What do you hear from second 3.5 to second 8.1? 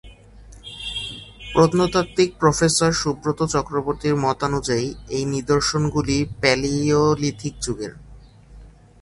চক্রবর্তীর মতানুযায়ী এই নিদর্শন গুলি প্যালিওলিথিক যুগের।